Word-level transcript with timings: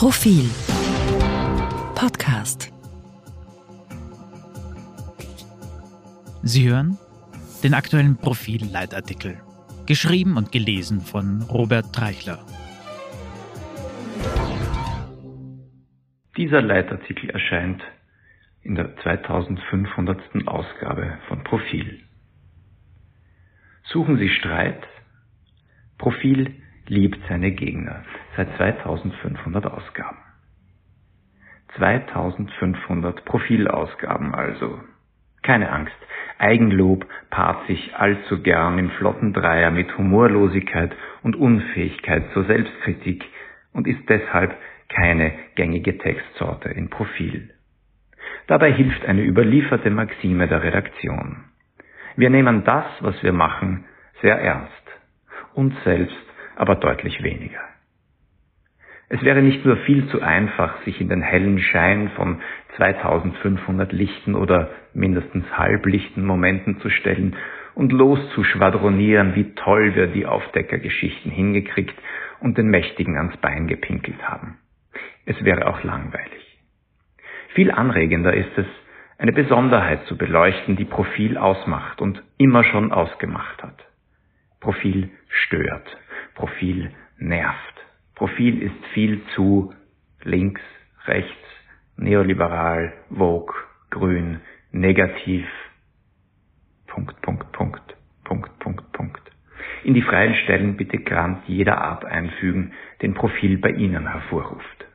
Profil 0.00 0.48
Podcast 1.94 2.72
Sie 6.42 6.70
hören 6.70 6.96
den 7.62 7.74
aktuellen 7.74 8.16
Profil-Leitartikel, 8.16 9.42
geschrieben 9.84 10.38
und 10.38 10.52
gelesen 10.52 11.02
von 11.02 11.42
Robert 11.42 11.94
Treichler. 11.94 12.38
Dieser 16.38 16.62
Leitartikel 16.62 17.28
erscheint 17.28 17.82
in 18.62 18.76
der 18.76 18.96
2500. 19.02 20.18
Ausgabe 20.46 21.18
von 21.28 21.44
Profil. 21.44 22.00
Suchen 23.84 24.16
Sie 24.16 24.30
Streit? 24.30 24.82
Profil 25.98 26.54
liebt 26.90 27.20
seine 27.28 27.52
Gegner 27.52 28.02
seit 28.36 28.54
2500 28.56 29.64
Ausgaben. 29.66 30.18
2500 31.76 33.24
Profilausgaben 33.24 34.34
also. 34.34 34.80
Keine 35.42 35.70
Angst, 35.70 35.94
Eigenlob 36.38 37.06
paart 37.30 37.66
sich 37.68 37.94
allzu 37.96 38.42
gern 38.42 38.78
im 38.78 38.90
flotten 38.90 39.32
Dreier 39.32 39.70
mit 39.70 39.96
Humorlosigkeit 39.96 40.94
und 41.22 41.36
Unfähigkeit 41.36 42.24
zur 42.34 42.44
Selbstkritik 42.44 43.24
und 43.72 43.86
ist 43.86 44.08
deshalb 44.08 44.54
keine 44.88 45.32
gängige 45.54 45.96
Textsorte 45.96 46.70
in 46.70 46.90
Profil. 46.90 47.50
Dabei 48.48 48.72
hilft 48.72 49.06
eine 49.06 49.22
überlieferte 49.22 49.90
Maxime 49.90 50.48
der 50.48 50.62
Redaktion. 50.64 51.44
Wir 52.16 52.30
nehmen 52.30 52.64
das, 52.64 52.86
was 53.00 53.22
wir 53.22 53.32
machen, 53.32 53.84
sehr 54.22 54.40
ernst. 54.40 54.72
Uns 55.54 55.74
selbst 55.84 56.29
aber 56.60 56.74
deutlich 56.74 57.22
weniger. 57.22 57.60
Es 59.08 59.22
wäre 59.22 59.40
nicht 59.40 59.64
nur 59.64 59.78
viel 59.78 60.06
zu 60.08 60.20
einfach, 60.20 60.82
sich 60.82 61.00
in 61.00 61.08
den 61.08 61.22
hellen 61.22 61.58
Schein 61.58 62.10
von 62.10 62.42
2500 62.76 63.92
lichten 63.92 64.34
oder 64.34 64.70
mindestens 64.92 65.46
halblichten 65.56 66.24
Momenten 66.24 66.78
zu 66.80 66.90
stellen 66.90 67.34
und 67.74 67.92
loszuschwadronieren, 67.92 69.34
wie 69.34 69.54
toll 69.54 69.94
wir 69.94 70.08
die 70.08 70.26
Aufdeckergeschichten 70.26 71.32
hingekriegt 71.32 71.94
und 72.40 72.58
den 72.58 72.68
Mächtigen 72.68 73.16
ans 73.16 73.38
Bein 73.38 73.66
gepinkelt 73.66 74.22
haben. 74.22 74.58
Es 75.24 75.42
wäre 75.42 75.66
auch 75.66 75.82
langweilig. 75.82 76.58
Viel 77.54 77.70
anregender 77.70 78.34
ist 78.34 78.56
es, 78.56 78.66
eine 79.16 79.32
Besonderheit 79.32 80.04
zu 80.04 80.16
beleuchten, 80.16 80.76
die 80.76 80.84
Profil 80.84 81.38
ausmacht 81.38 82.02
und 82.02 82.22
immer 82.36 82.64
schon 82.64 82.92
ausgemacht 82.92 83.62
hat. 83.62 83.86
Profil 84.60 85.10
stört, 85.28 85.96
Profil 86.34 86.90
nervt. 87.18 87.74
Profil 88.14 88.62
ist 88.62 88.86
viel 88.92 89.20
zu 89.34 89.72
links, 90.22 90.60
rechts, 91.06 91.46
neoliberal, 91.96 92.92
vogue, 93.10 93.54
grün, 93.90 94.40
negativ. 94.72 95.46
Punkt, 96.86 97.20
Punkt, 97.22 97.52
Punkt, 97.52 97.96
Punkt, 98.24 98.58
Punkt, 98.58 98.92
Punkt. 98.92 99.30
In 99.84 99.94
die 99.94 100.02
freien 100.02 100.34
Stellen 100.34 100.76
bitte 100.76 100.98
Grant 100.98 101.46
jeder 101.46 101.80
Art 101.80 102.04
einfügen, 102.04 102.72
den 103.02 103.14
Profil 103.14 103.58
bei 103.58 103.70
Ihnen 103.70 104.10
hervorruft. 104.10 104.86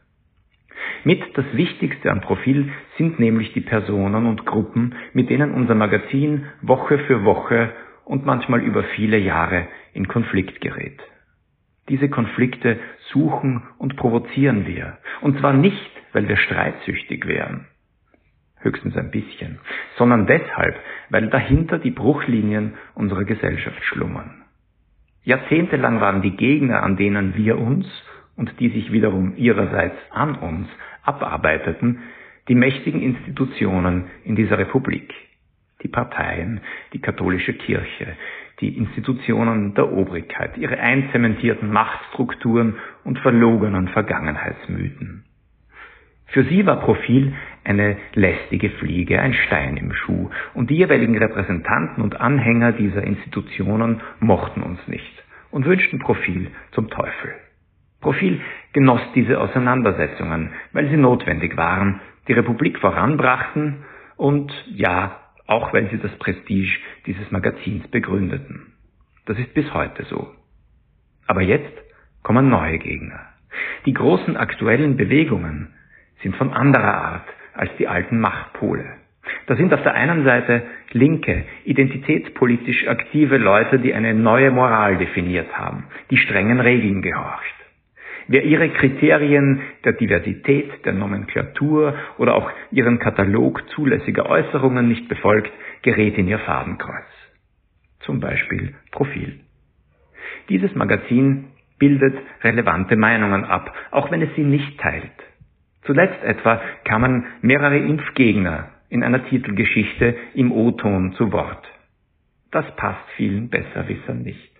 Mit 1.04 1.22
das 1.38 1.46
Wichtigste 1.54 2.12
am 2.12 2.22
Profil 2.22 2.72
sind 2.98 3.20
nämlich 3.20 3.54
die 3.54 3.62
Personen 3.62 4.26
und 4.26 4.46
Gruppen, 4.46 4.96
mit 5.14 5.30
denen 5.30 5.54
unser 5.54 5.76
Magazin 5.76 6.46
Woche 6.62 7.00
für 7.00 7.24
Woche 7.24 7.72
und 8.06 8.26
manchmal 8.26 8.62
über 8.62 8.84
viele 8.84 9.18
Jahre 9.18 9.68
in 9.94 10.08
Konflikt 10.08 10.62
gerät. 10.62 11.00
Diese 11.90 12.10
Konflikte 12.10 12.80
suchen 13.12 13.64
und 13.78 13.96
provozieren 13.96 14.66
wir. 14.66 14.98
Und 15.22 15.40
zwar 15.40 15.54
nicht, 15.54 15.92
weil 16.14 16.28
wir 16.28 16.38
streitsüchtig 16.38 17.28
wären, 17.28 17.68
höchstens 18.60 18.98
ein 18.98 19.12
bisschen, 19.12 19.60
sondern 19.98 20.26
deshalb, 20.26 20.80
weil 21.10 21.30
dahinter 21.30 21.78
die 21.78 21.92
Bruchlinien 21.92 22.74
unserer 22.96 23.26
Gesellschaft 23.26 23.84
schlummern. 23.84 24.46
Jahrzehntelang 25.24 26.02
waren 26.02 26.22
die 26.22 26.36
Gegner, 26.36 26.84
an 26.84 26.98
denen 26.98 27.36
wir 27.36 27.58
uns 27.58 27.88
und 28.36 28.60
die 28.60 28.70
sich 28.70 28.92
wiederum 28.92 29.36
ihrerseits 29.36 29.98
an 30.12 30.36
uns 30.36 30.68
abarbeiteten, 31.04 32.00
die 32.48 32.56
mächtigen 32.56 33.02
Institutionen 33.02 34.06
in 34.24 34.36
dieser 34.36 34.58
Republik, 34.58 35.14
die 35.82 35.88
Parteien, 35.88 36.62
die 36.94 37.00
katholische 37.00 37.54
Kirche, 37.54 38.16
die 38.62 38.78
Institutionen 38.78 39.74
der 39.74 39.92
Obrigkeit, 39.92 40.58
ihre 40.58 40.80
einzementierten 40.80 41.72
Machtstrukturen 41.72 42.76
und 43.04 43.20
verlogenen 43.20 43.90
Vergangenheitsmythen. 43.90 45.26
Für 46.28 46.44
sie 46.44 46.66
war 46.66 46.80
Profil 46.80 47.34
eine 47.64 47.98
lästige 48.14 48.70
Fliege, 48.72 49.22
ein 49.22 49.34
Stein 49.34 49.78
im 49.78 49.94
Schuh, 49.94 50.30
und 50.54 50.70
die 50.70 50.78
jeweiligen 50.78 51.18
Repräsentanten 51.18 52.04
und 52.04 52.20
Anhänger 52.20 52.72
dieser 52.72 53.04
Institutionen 53.04 54.02
mochten 54.20 54.62
uns 54.62 54.80
nicht 54.88 55.24
und 55.52 55.66
wünschten 55.66 56.00
Profil 56.00 56.52
zum 56.72 56.90
Teufel. 56.90 57.34
Profil 58.02 58.42
genoss 58.74 59.02
diese 59.16 59.40
Auseinandersetzungen, 59.40 60.52
weil 60.74 60.90
sie 60.90 60.98
notwendig 60.98 61.58
waren, 61.58 62.02
die 62.28 62.34
Republik 62.34 62.80
voranbrachten 62.80 63.84
und 64.18 64.52
ja, 64.68 65.20
auch 65.48 65.74
weil 65.74 65.90
sie 65.90 65.98
das 65.98 66.12
Prestige 66.18 66.78
dieses 67.06 67.32
Magazins 67.32 67.88
begründeten. 67.90 68.74
Das 69.26 69.38
ist 69.38 69.54
bis 69.54 69.74
heute 69.74 70.04
so. 70.06 70.32
Aber 71.28 71.42
jetzt 71.42 71.74
kommen 72.24 72.50
neue 72.50 72.78
Gegner. 72.80 73.20
Die 73.86 73.94
großen 73.94 74.38
aktuellen 74.38 74.98
Bewegungen 74.98 75.74
sind 76.22 76.36
von 76.36 76.54
anderer 76.54 76.94
Art 76.96 77.28
als 77.54 77.72
die 77.78 77.88
alten 77.88 78.20
Machtpole. 78.20 78.86
Da 79.48 79.56
sind 79.56 79.74
auf 79.74 79.82
der 79.84 79.94
einen 79.94 80.24
Seite 80.24 80.64
linke, 80.92 81.46
identitätspolitisch 81.66 82.88
aktive 82.88 83.38
Leute, 83.38 83.80
die 83.80 83.94
eine 83.94 84.14
neue 84.14 84.52
Moral 84.52 84.98
definiert 84.98 85.58
haben, 85.58 85.86
die 86.10 86.18
strengen 86.18 86.60
Regeln 86.60 87.02
gehorcht. 87.02 87.55
Wer 88.28 88.44
ihre 88.44 88.70
Kriterien 88.70 89.62
der 89.84 89.94
Diversität, 89.94 90.86
der 90.86 90.94
Nomenklatur 90.94 91.94
oder 92.18 92.36
auch 92.36 92.50
ihren 92.72 92.98
Katalog 92.98 93.64
zulässiger 93.70 94.28
Äußerungen 94.28 94.88
nicht 94.88 95.08
befolgt, 95.08 95.52
gerät 95.84 96.18
in 96.18 96.28
ihr 96.28 96.40
Fadenkreuz. 96.40 97.06
Zum 98.00 98.20
Beispiel 98.20 98.74
Profil. 98.92 99.40
Dieses 100.50 100.74
Magazin 100.76 101.46
bildet 101.78 102.18
relevante 102.44 102.96
Meinungen 102.96 103.44
ab, 103.44 103.74
auch 103.92 104.12
wenn 104.12 104.22
es 104.22 104.34
sie 104.36 104.44
nicht 104.44 104.80
teilt. 104.80 105.12
Zuletzt 105.84 106.24
etwa 106.24 106.62
kamen 106.84 107.26
mehrere 107.42 107.78
Impfgegner 107.78 108.70
in 108.90 109.04
einer 109.04 109.26
Titelgeschichte 109.26 110.16
im 110.34 110.52
O-Ton 110.52 111.14
zu 111.14 111.32
Wort. 111.32 111.68
Das 112.52 112.66
passt 112.76 113.08
vielen 113.18 113.50
Besserwissern 113.50 114.24
nicht. 114.24 114.52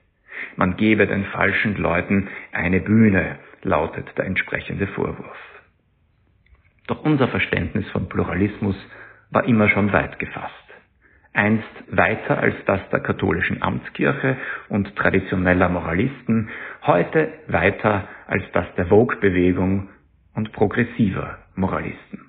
Man 0.56 0.76
gebe 0.78 1.08
den 1.08 1.24
falschen 1.26 1.78
Leuten 1.78 2.28
eine 2.52 2.82
Bühne, 2.82 3.38
lautet 3.66 4.08
der 4.18 4.26
entsprechende 4.26 4.88
Vorwurf. 4.88 5.38
Doch 6.88 7.04
unser 7.04 7.28
Verständnis 7.28 7.90
von 7.90 8.08
Pluralismus 8.08 8.76
war 9.32 9.44
immer 9.46 9.70
schon 9.70 9.92
weit 9.92 10.20
gefasst. 10.20 10.54
Einst 11.34 11.68
weiter 11.90 12.38
als 12.40 12.56
das 12.66 12.80
der 12.92 13.02
katholischen 13.02 13.62
Amtskirche 13.62 14.38
und 14.70 14.96
traditioneller 14.96 15.68
Moralisten, 15.68 16.50
heute 16.84 17.34
weiter 17.48 18.08
als 18.28 18.44
das 18.54 18.68
der 18.78 18.86
Vogue-Bewegung 18.86 19.90
und 20.36 20.54
progressiver 20.54 21.40
Moralisten. 21.56 22.25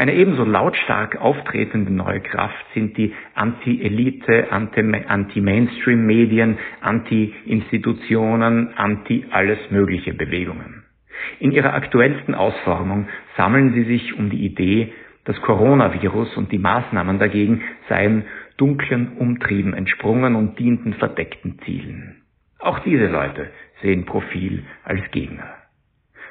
Eine 0.00 0.14
ebenso 0.14 0.44
lautstark 0.44 1.20
auftretende 1.20 1.92
neue 1.92 2.22
Kraft 2.22 2.64
sind 2.72 2.96
die 2.96 3.12
Anti-Elite, 3.34 4.50
Anti-Mainstream-Medien, 4.50 6.56
Anti-Institutionen, 6.80 8.72
Anti-alles 8.78 9.58
mögliche 9.70 10.14
Bewegungen. 10.14 10.84
In 11.38 11.52
ihrer 11.52 11.74
aktuellsten 11.74 12.34
Ausformung 12.34 13.08
sammeln 13.36 13.74
sie 13.74 13.84
sich 13.84 14.14
um 14.14 14.30
die 14.30 14.42
Idee, 14.42 14.94
das 15.24 15.38
Coronavirus 15.42 16.34
und 16.38 16.50
die 16.50 16.58
Maßnahmen 16.58 17.18
dagegen 17.18 17.60
seien 17.90 18.24
dunklen 18.56 19.18
Umtrieben 19.18 19.74
entsprungen 19.74 20.34
und 20.34 20.58
dienten 20.58 20.94
verdeckten 20.94 21.58
Zielen. 21.66 22.22
Auch 22.58 22.78
diese 22.78 23.08
Leute 23.08 23.50
sehen 23.82 24.06
Profil 24.06 24.64
als 24.82 25.02
Gegner. 25.10 25.56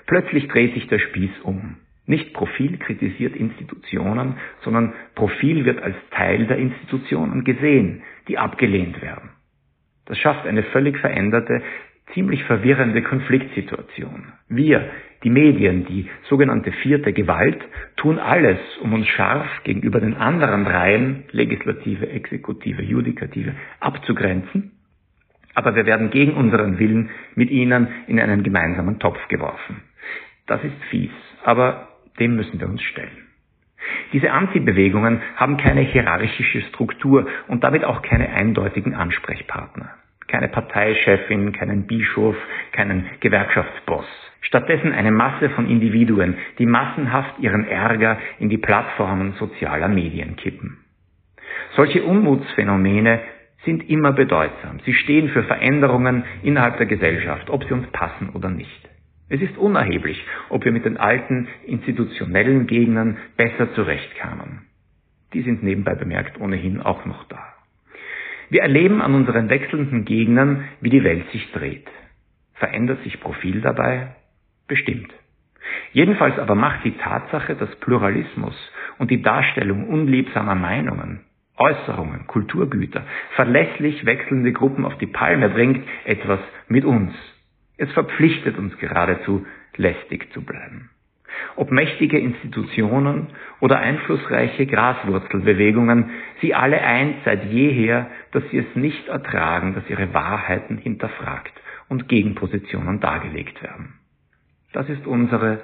Plötzlich 0.07 0.48
dreht 0.48 0.74
sich 0.74 0.88
der 0.88 0.98
Spieß 0.98 1.42
um. 1.44 1.75
Nicht 2.09 2.33
Profil 2.33 2.79
kritisiert 2.79 3.35
Institutionen, 3.35 4.38
sondern 4.61 4.94
Profil 5.13 5.63
wird 5.63 5.79
als 5.79 5.95
Teil 6.09 6.47
der 6.47 6.57
Institutionen 6.57 7.44
gesehen, 7.44 8.01
die 8.27 8.39
abgelehnt 8.39 9.00
werden. 9.00 9.29
Das 10.07 10.17
schafft 10.17 10.47
eine 10.47 10.63
völlig 10.63 10.97
veränderte, 10.97 11.61
ziemlich 12.15 12.44
verwirrende 12.45 13.03
Konfliktsituation. 13.03 14.33
Wir, 14.47 14.89
die 15.23 15.29
Medien, 15.29 15.85
die 15.85 16.09
sogenannte 16.27 16.71
vierte 16.71 17.13
Gewalt, 17.13 17.59
tun 17.95 18.17
alles, 18.17 18.57
um 18.81 18.91
uns 18.94 19.07
scharf 19.07 19.45
gegenüber 19.63 20.00
den 20.00 20.15
anderen 20.15 20.65
dreien, 20.65 21.25
Legislative, 21.29 22.09
Exekutive, 22.09 22.81
Judikative, 22.81 23.53
abzugrenzen, 23.79 24.71
aber 25.53 25.75
wir 25.75 25.85
werden 25.85 26.09
gegen 26.09 26.33
unseren 26.33 26.79
Willen 26.79 27.12
mit 27.35 27.51
ihnen 27.51 27.89
in 28.07 28.19
einen 28.19 28.41
gemeinsamen 28.41 28.97
Topf 28.97 29.19
geworfen. 29.27 29.83
Das 30.47 30.63
ist 30.63 30.83
fies, 30.89 31.12
aber 31.44 31.89
dem 32.19 32.36
müssen 32.36 32.60
wir 32.60 32.68
uns 32.68 32.81
stellen. 32.81 33.30
Diese 34.13 34.31
Anti-Bewegungen 34.31 35.21
haben 35.36 35.57
keine 35.57 35.81
hierarchische 35.81 36.62
Struktur 36.62 37.27
und 37.48 37.63
damit 37.63 37.83
auch 37.83 38.01
keine 38.01 38.30
eindeutigen 38.30 38.95
Ansprechpartner. 38.95 39.89
Keine 40.27 40.48
Parteichefin, 40.48 41.54
keinen 41.54 41.88
Bischof, 41.88 42.36
keinen 42.71 43.06
Gewerkschaftsboss. 43.19 44.06
Stattdessen 44.42 44.94
eine 44.94 45.12
Masse 45.12 45.50
von 45.50 45.69
Individuen, 45.69 46.38
die 46.60 46.66
massenhaft 46.66 47.39
ihren 47.39 47.68
Ärger 47.68 48.19
in 48.39 48.50
die 48.50 48.57
Plattformen 48.57 49.33
sozialer 49.33 49.88
Medien 49.88 50.36
kippen. 50.36 50.77
Solche 51.75 52.04
Unmutsphänomene 52.04 53.19
sind 53.65 53.89
immer 53.89 54.13
bedeutsam. 54.13 54.80
Sie 54.86 54.94
stehen 54.94 55.30
für 55.30 55.44
Veränderungen 55.44 56.24
innerhalb 56.44 56.77
der 56.77 56.86
Gesellschaft, 56.86 57.50
ob 57.50 57.63
sie 57.65 57.74
uns 57.74 57.88
passen 57.92 58.30
oder 58.30 58.50
nicht. 58.50 58.89
Es 59.29 59.41
ist 59.41 59.57
unerheblich, 59.57 60.25
ob 60.49 60.65
wir 60.65 60.71
mit 60.71 60.85
den 60.85 60.97
alten 60.97 61.47
institutionellen 61.65 62.65
Gegnern 62.65 63.17
besser 63.37 63.71
zurechtkamen. 63.75 64.63
Die 65.33 65.43
sind 65.43 65.61
nebenbei 65.61 65.93
bemerkt 65.93 66.41
ohnehin 66.41 66.81
auch 66.81 67.05
noch 67.05 67.23
da. 67.25 67.53
Wir 68.49 68.63
erleben 68.63 69.01
an 69.01 69.13
unseren 69.13 69.49
wechselnden 69.49 70.05
Gegnern, 70.05 70.65
wie 70.81 70.89
die 70.89 71.03
Welt 71.03 71.29
sich 71.31 71.51
dreht. 71.51 71.87
Verändert 72.55 73.03
sich 73.03 73.19
Profil 73.19 73.61
dabei? 73.61 74.15
Bestimmt. 74.67 75.13
Jedenfalls 75.93 76.39
aber 76.39 76.55
macht 76.55 76.83
die 76.83 76.97
Tatsache, 76.97 77.55
dass 77.55 77.75
Pluralismus 77.75 78.55
und 78.97 79.11
die 79.11 79.21
Darstellung 79.21 79.87
unliebsamer 79.87 80.55
Meinungen, 80.55 81.21
Äußerungen, 81.57 82.25
Kulturgüter 82.25 83.03
verlässlich 83.35 84.05
wechselnde 84.05 84.51
Gruppen 84.51 84.85
auf 84.85 84.97
die 84.97 85.07
Palme 85.07 85.49
bringt, 85.49 85.87
etwas 86.05 86.39
mit 86.67 86.85
uns, 86.85 87.13
es 87.79 87.91
verpflichtet 87.93 88.57
uns 88.57 88.77
geradezu, 88.77 89.45
lästig 89.77 90.31
zu 90.33 90.43
bleiben. 90.43 90.89
Ob 91.55 91.71
mächtige 91.71 92.19
Institutionen 92.19 93.27
oder 93.61 93.79
einflussreiche 93.79 94.65
Graswurzelbewegungen, 94.65 96.11
sie 96.41 96.53
alle 96.53 96.81
eint 96.81 97.17
seit 97.23 97.45
jeher, 97.45 98.07
dass 98.31 98.43
sie 98.51 98.57
es 98.57 98.75
nicht 98.75 99.07
ertragen, 99.07 99.73
dass 99.73 99.89
ihre 99.89 100.13
Wahrheiten 100.13 100.77
hinterfragt 100.77 101.53
und 101.87 102.09
Gegenpositionen 102.09 102.99
dargelegt 102.99 103.63
werden. 103.63 103.93
Das 104.73 104.89
ist 104.89 105.07
unsere 105.07 105.61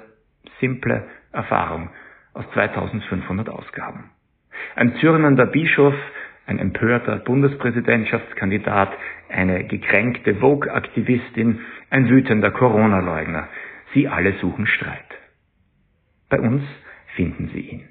simple 0.60 1.04
Erfahrung 1.32 1.90
aus 2.32 2.44
2500 2.54 3.50
Ausgaben. 3.50 4.10
Ein 4.74 4.96
zürnender 4.96 5.46
Bischof 5.46 5.94
ein 6.46 6.58
empörter 6.60 7.16
Bundespräsidentschaftskandidat, 7.16 8.92
eine 9.28 9.64
gekränkte 9.64 10.36
Vogue-Aktivistin, 10.36 11.60
ein 11.90 12.08
wütender 12.08 12.50
Corona-Leugner. 12.50 13.48
Sie 13.94 14.08
alle 14.08 14.34
suchen 14.40 14.66
Streit. 14.66 15.04
Bei 16.28 16.40
uns 16.40 16.62
finden 17.14 17.50
Sie 17.52 17.60
ihn. 17.60 17.88